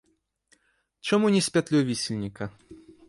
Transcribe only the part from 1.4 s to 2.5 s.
з пятлёй вісельніка?